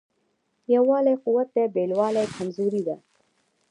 یووالی 0.73 1.15
قوت 1.23 1.47
دی 1.55 1.65
بېلوالی 1.75 2.25
کمزوري 2.35 2.81
ده. 2.87 2.95